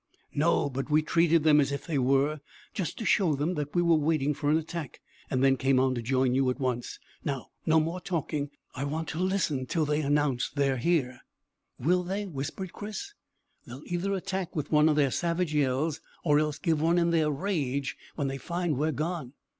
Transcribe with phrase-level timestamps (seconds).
[0.33, 2.39] "No, but we treated them as if they were,
[2.73, 5.93] just to show them that we were waiting for an attack, and then came on
[5.93, 6.97] to join you at once.
[7.23, 11.21] Now, no more talking; I want to listen till they announce that they are there."
[11.77, 13.13] "Will they?" whispered Chris.
[13.67, 17.29] "They'll either attack with one of their savage yells, or else give one in their
[17.29, 19.33] rage when they find that we are gone.